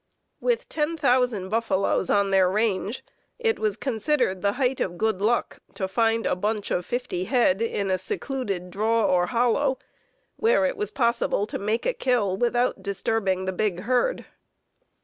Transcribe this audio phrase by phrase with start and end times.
[0.39, 3.05] With ten thousand buffaloes on their range,
[3.37, 7.61] it was considered the height of good luck to find a "bunch" of fifty head
[7.61, 9.77] in a secluded "draw" or hollow,
[10.37, 14.25] where it was possible to "make a kill" without disturbing the big herd.